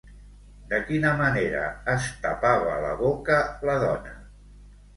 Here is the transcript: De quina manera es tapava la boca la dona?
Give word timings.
De 0.71 0.79
quina 0.87 1.11
manera 1.19 1.61
es 1.93 2.09
tapava 2.25 2.81
la 2.87 2.91
boca 3.05 3.39
la 3.71 3.79
dona? 3.87 4.19